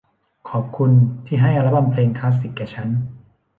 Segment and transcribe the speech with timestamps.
[0.49, 0.91] ขอบคุณ
[1.25, 2.89] ที่ให้อัลบั้มเพลงคลาสสิคแก่ฉัน